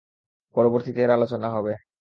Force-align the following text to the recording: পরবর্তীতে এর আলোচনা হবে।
পরবর্তীতে 0.55 0.99
এর 1.03 1.11
আলোচনা 1.11 1.47
হবে। 1.49 1.73